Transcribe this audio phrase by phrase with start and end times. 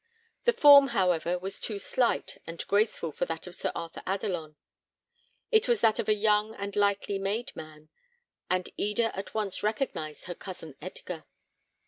[0.45, 4.55] The form, however, was too slight and graceful for that of Sir Arthur Adelon.
[5.51, 7.89] It was that of a young and lightly made man;
[8.49, 11.25] and Eda at once recognised her cousin Edgar.